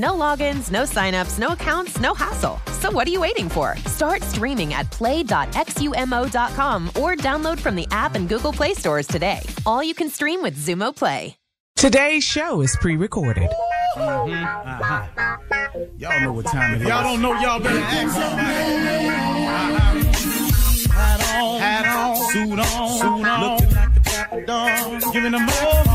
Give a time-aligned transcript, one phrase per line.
[0.00, 2.58] No logins, no signups, no accounts, no hassle.
[2.80, 3.76] So what are you waiting for?
[3.84, 9.40] Start streaming at play.xumo.com or download from the app and Google Play stores today.
[9.66, 11.36] All you can stream with Xumo Play.
[11.76, 13.50] Today's show is pre-recorded.
[13.98, 14.32] Mm-hmm.
[14.32, 15.36] Uh-huh.
[15.98, 16.88] Y'all know what time it is.
[16.88, 18.16] Y'all don't know, y'all better ask
[20.90, 25.46] Hat on, hat on, suit on, suit on, looking like the dapper dog, giving them
[25.62, 25.89] all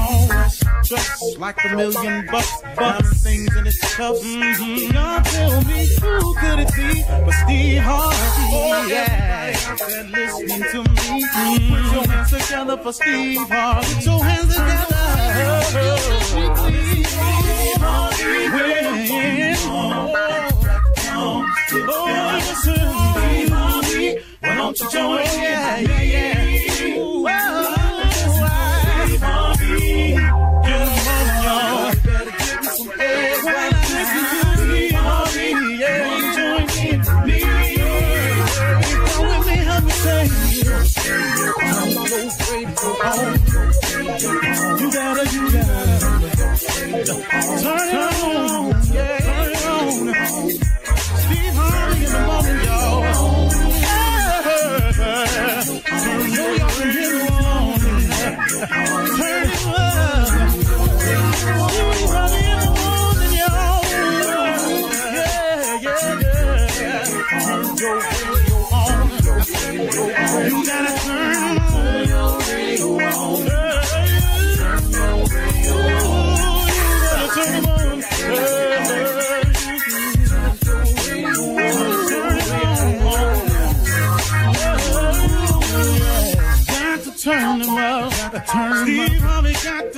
[0.85, 4.21] just like a million bucks, bucks, things in its cuffs.
[4.23, 4.93] Mm-hmm.
[4.93, 8.15] Y'all tell me who could it be but Steve Harvey?
[8.53, 11.23] Oh yeah, Everybody listening to me.
[11.25, 11.73] Mm-hmm.
[11.73, 13.93] Put your hands together for Steve Harvey.
[13.95, 14.85] Put your hands together.
[16.53, 18.49] Steve Harvey.
[18.51, 18.85] When,
[21.87, 24.09] Oh, listen, Steve Harvey.
[24.39, 25.44] Why don't you join in?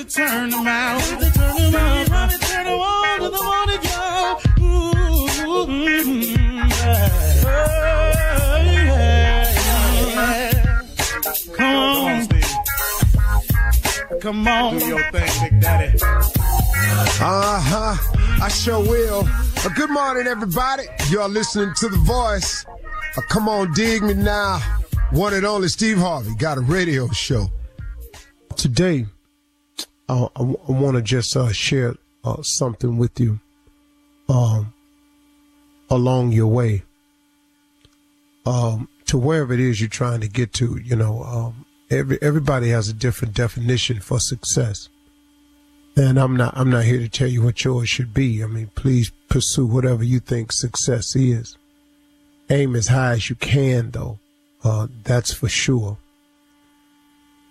[0.07, 1.01] Turn them out.
[1.01, 1.21] Turn.
[1.29, 4.41] Steve Harvey turn on to the morning job.
[4.59, 4.93] Ooh,
[5.67, 7.09] mm, yeah.
[8.63, 8.85] Yeah,
[10.15, 10.83] yeah.
[11.55, 12.27] Come on.
[14.21, 14.77] Come on.
[14.77, 15.99] Do your thing, Big Daddy.
[17.19, 17.95] Uh huh.
[18.41, 19.23] I sure will.
[19.27, 20.83] Uh, good morning, everybody.
[21.09, 22.65] You're listening to The Voice.
[23.17, 24.59] Uh, come on, dig me now.
[25.11, 27.49] One and only Steve Harvey got a radio show.
[28.55, 29.05] Today,
[30.09, 33.39] I, I want to just uh, share uh, something with you
[34.29, 34.73] um,
[35.89, 36.83] along your way
[38.45, 40.79] um, to wherever it is you're trying to get to.
[40.83, 44.89] You know, um, every everybody has a different definition for success.
[45.95, 48.43] And I'm not I'm not here to tell you what yours should be.
[48.43, 51.57] I mean, please pursue whatever you think success is.
[52.49, 54.19] Aim as high as you can though.
[54.63, 55.97] Uh, that's for sure.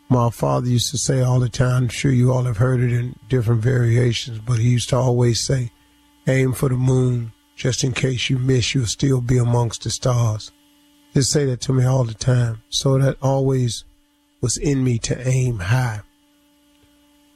[0.08, 2.92] My father used to say all the time, I'm sure you all have heard it
[2.92, 5.72] in different variations, but he used to always say,
[6.28, 10.52] aim for the moon, just in case you miss, you'll still be amongst the stars.
[11.12, 12.62] He'd say that to me all the time.
[12.68, 13.84] So that always
[14.40, 16.02] was in me to aim high.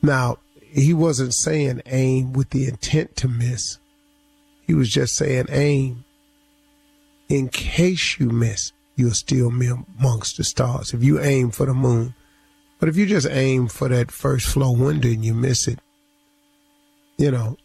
[0.03, 3.79] Now, he wasn't saying aim with the intent to miss.
[4.67, 6.05] He was just saying aim
[7.29, 10.93] in case you miss, you'll still be amongst the stars.
[10.93, 12.15] If you aim for the moon,
[12.81, 15.79] but if you just aim for that first floor window and you miss it,
[17.19, 17.57] you know,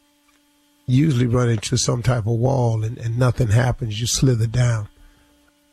[0.85, 3.99] usually run into some type of wall and, and nothing happens.
[3.99, 4.89] You slither down.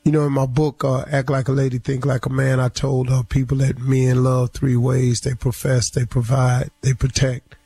[0.04, 2.68] You know, in my book, uh, Act Like a Lady, Think Like a Man, I
[2.68, 5.20] told uh, people that men love three ways.
[5.20, 7.56] They profess, they provide, they protect.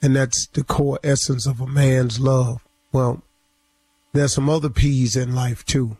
[0.00, 2.66] And that's the core essence of a man's love.
[2.92, 3.22] Well,
[4.12, 5.96] there's some other P's in life too.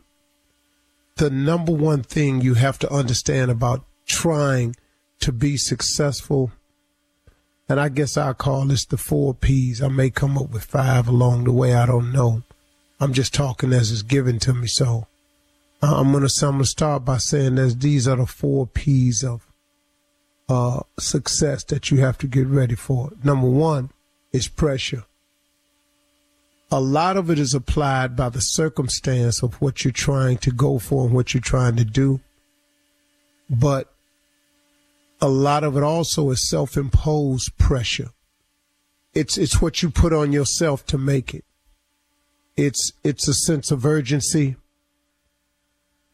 [1.15, 4.75] The number one thing you have to understand about trying
[5.21, 6.51] to be successful,
[7.67, 9.81] and I guess I'll call this the four P's.
[9.81, 11.73] I may come up with five along the way.
[11.73, 12.43] I don't know.
[12.99, 14.67] I'm just talking as it's given to me.
[14.67, 15.07] So
[15.81, 19.45] I'm gonna, I'm gonna start by saying that these are the four P's of
[20.47, 23.11] uh, success that you have to get ready for.
[23.23, 23.91] Number one
[24.33, 25.05] is pressure
[26.71, 30.77] a lot of it is applied by the circumstance of what you're trying to go
[30.77, 32.19] for and what you're trying to do.
[33.49, 33.91] But
[35.21, 38.09] a lot of it also is self-imposed pressure.
[39.13, 41.45] It's it's what you put on yourself to make it.
[42.55, 44.55] It's it's a sense of urgency.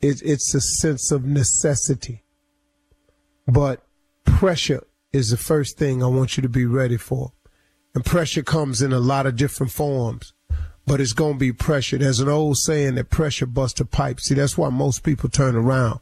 [0.02, 2.24] It, it's a sense of necessity.
[3.48, 3.84] But
[4.24, 7.32] pressure is the first thing I want you to be ready for.
[7.94, 10.34] And pressure comes in a lot of different forms
[10.86, 11.98] but it's going to be pressure.
[11.98, 14.20] There's an old saying that pressure busts a pipe.
[14.20, 16.00] See, that's why most people turn around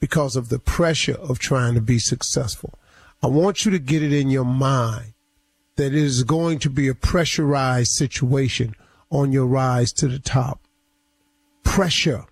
[0.00, 2.74] because of the pressure of trying to be successful.
[3.22, 5.14] I want you to get it in your mind
[5.76, 8.74] that it is going to be a pressurized situation
[9.10, 10.60] on your rise to the top.
[11.64, 12.24] Pressure.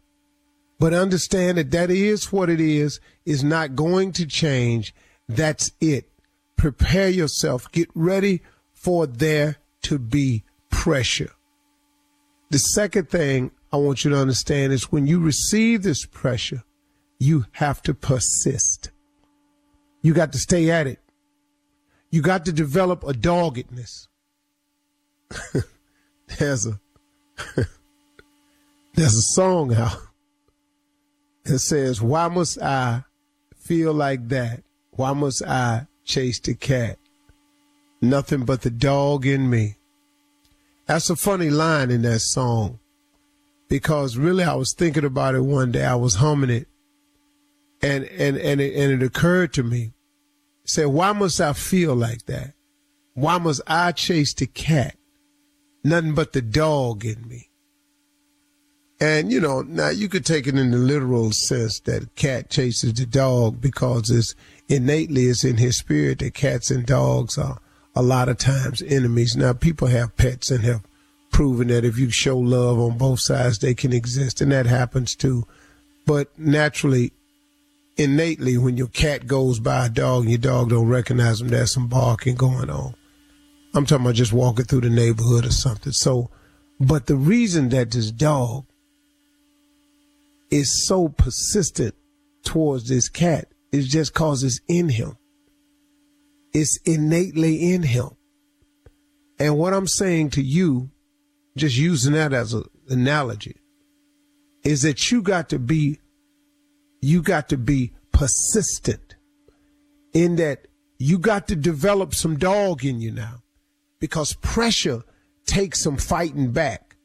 [0.79, 4.95] But understand that that is what it is, is not going to change.
[5.29, 6.09] That's it.
[6.57, 7.71] Prepare yourself.
[7.73, 8.43] Get ready
[8.73, 11.31] for there to be pressure.
[12.51, 16.63] The second thing I want you to understand is when you receive this pressure,
[17.19, 18.91] you have to persist.
[20.03, 21.01] You got to stay at it.
[22.11, 24.09] You got to develop a doggedness.
[26.39, 26.79] there's a
[28.95, 29.99] there's a song out
[31.45, 33.05] that says, Why must I
[33.57, 34.63] feel like that?
[34.93, 36.99] Why must I chase the cat?
[38.01, 39.77] Nothing but the dog in me.
[40.87, 42.79] That's a funny line in that song
[43.69, 45.85] because really I was thinking about it one day.
[45.85, 46.69] I was humming it
[47.82, 49.93] and, and, and it, and it occurred to me,
[50.64, 52.55] say, why must I feel like that?
[53.14, 54.96] Why must I chase the cat?
[55.84, 57.50] Nothing but the dog in me.
[59.00, 62.94] And you know, now you could take it in the literal sense that cat chases
[62.94, 64.34] the dog because it's
[64.69, 67.58] innately it's in his spirit that cats and dogs are
[67.94, 69.37] a lot of times enemies.
[69.37, 70.82] Now, people have pets and have
[71.31, 75.14] proven that if you show love on both sides, they can exist, and that happens
[75.14, 75.46] too.
[76.06, 77.12] But naturally,
[77.96, 81.72] innately, when your cat goes by a dog and your dog don't recognize them, there's
[81.72, 82.94] some barking going on.
[83.75, 85.93] I'm talking about just walking through the neighborhood or something.
[85.93, 86.31] So,
[86.81, 88.64] but the reason that this dog
[90.50, 91.94] is so persistent
[92.44, 95.16] towards this cat is just cause it's in him.
[96.52, 98.10] It's innately in him.
[99.38, 100.91] And what I'm saying to you,
[101.56, 103.56] just using that as an analogy,
[104.65, 105.98] is that you got to be,
[107.06, 109.15] you got to be persistent
[110.13, 110.67] in that
[110.98, 113.43] you got to develop some dog in you now
[114.01, 115.03] because pressure
[115.46, 116.96] takes some fighting back.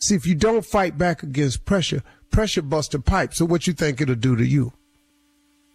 [0.00, 3.34] See, if you don't fight back against pressure, pressure busts a pipe.
[3.34, 4.72] So what you think it'll do to you?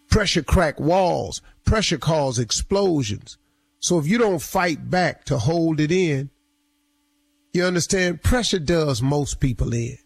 [0.10, 1.42] Pressure crack walls.
[1.66, 3.38] Pressure cause explosions.
[3.80, 6.30] So if you don't fight back to hold it in,
[7.52, 8.24] you understand?
[8.24, 9.98] Pressure does most people in.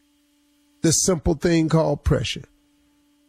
[0.81, 2.46] The simple thing called pressure.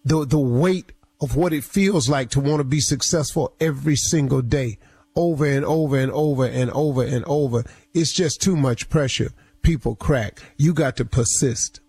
[0.04, 4.42] The, the weight of what it feels like to want to be successful every single
[4.42, 4.78] day,
[5.16, 7.64] over and over and over and over and over.
[7.92, 9.30] It's just too much pressure.
[9.62, 10.40] People crack.
[10.56, 11.80] You got to persist.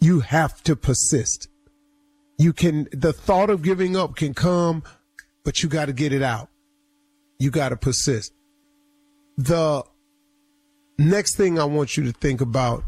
[0.00, 1.48] You have to persist.
[2.38, 4.82] You can, the thought of giving up can come,
[5.44, 6.48] but you got to get it out.
[7.38, 8.32] You got to persist.
[9.36, 9.84] The
[10.98, 12.84] next thing I want you to think about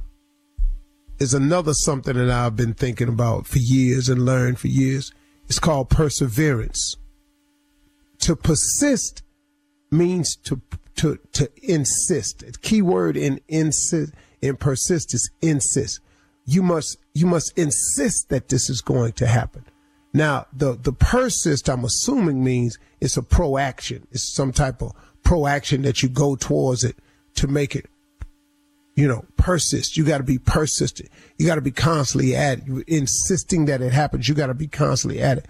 [1.22, 5.12] is another something that I've been thinking about for years and learned for years.
[5.48, 6.96] It's called perseverance.
[8.20, 9.22] To persist
[9.90, 10.60] means to
[10.96, 12.40] to to insist.
[12.40, 16.00] The key word in insist in persist is insist
[16.44, 19.64] you must you must insist that this is going to happen.
[20.12, 24.06] Now, the the persist, I'm assuming means it's a proaction.
[24.10, 26.96] It's some type of proaction that you go towards it
[27.36, 27.86] to make it,
[28.94, 29.96] you know, persist.
[29.96, 31.08] You got to be persistent.
[31.38, 32.64] You got to be constantly at it.
[32.66, 34.28] You're insisting that it happens.
[34.28, 35.46] You got to be constantly at it.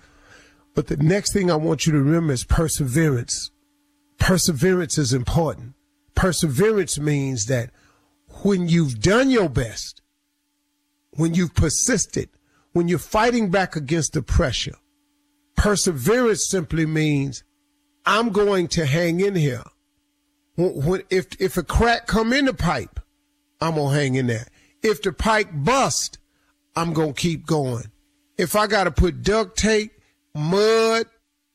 [0.74, 3.50] But the next thing I want you to remember is perseverance.
[4.18, 5.74] Perseverance is important.
[6.14, 7.70] Perseverance means that
[8.42, 10.00] when you've done your best,
[11.16, 12.30] when you've persisted,
[12.72, 14.76] when you're fighting back against the pressure,
[15.56, 17.44] perseverance simply means
[18.06, 19.64] I'm going to hang in here.
[20.56, 23.00] When, if if a crack come in the pipe,
[23.62, 24.46] I'm gonna hang in there.
[24.82, 26.18] If the pike bust,
[26.74, 27.84] I'm gonna keep going.
[28.36, 29.92] If I gotta put duct tape,
[30.34, 31.06] mud,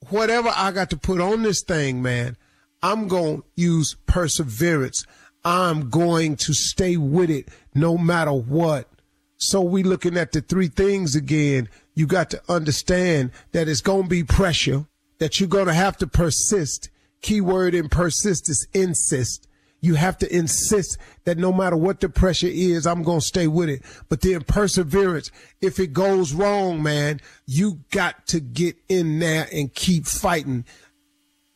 [0.10, 2.38] whatever I got to put on this thing, man,
[2.82, 5.06] I'm gonna use perseverance.
[5.44, 8.90] I'm going to stay with it no matter what.
[9.38, 11.70] So we looking at the three things again.
[11.94, 14.86] You got to understand that it's to be pressure,
[15.20, 16.90] that you're to have to persist.
[17.22, 19.47] Keyword in persist is insist.
[19.80, 23.48] You have to insist that no matter what the pressure is, I'm going to stay
[23.48, 23.84] with it.
[24.10, 25.32] But then perseverance,
[25.62, 30.66] if it goes wrong, man, you got to get in there and keep fighting.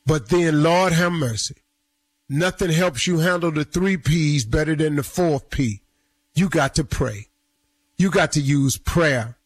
[0.06, 1.56] But then, Lord have mercy.
[2.30, 5.82] Nothing helps you handle the three P's better than the fourth P.
[6.34, 7.28] You got to pray.
[7.98, 9.38] You got to use prayer.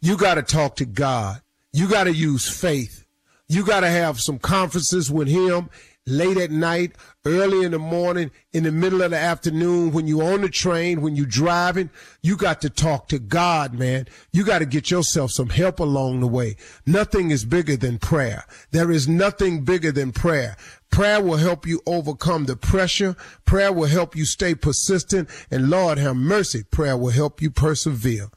[0.00, 1.40] You got to talk to God.
[1.72, 3.06] You got to use faith.
[3.48, 5.70] You got to have some conferences with Him
[6.06, 6.92] late at night,
[7.24, 11.02] early in the morning, in the middle of the afternoon, when you on the train,
[11.02, 11.90] when you're driving,
[12.22, 14.06] you got to talk to God, man.
[14.32, 16.56] You got to get yourself some help along the way.
[16.86, 18.44] Nothing is bigger than prayer.
[18.70, 20.56] There is nothing bigger than prayer.
[20.90, 23.16] Prayer will help you overcome the pressure.
[23.44, 25.28] Prayer will help you stay persistent.
[25.50, 28.28] And Lord have mercy, prayer will help you persevere.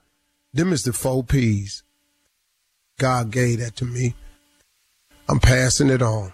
[0.53, 1.83] Them is the four P's.
[2.97, 4.15] God gave that to me.
[5.29, 6.33] I'm passing it on.